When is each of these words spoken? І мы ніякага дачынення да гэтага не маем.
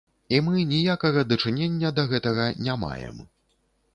І 0.35 0.37
мы 0.45 0.61
ніякага 0.69 1.19
дачынення 1.33 1.91
да 1.99 2.07
гэтага 2.13 2.47
не 2.69 2.79
маем. 2.87 3.23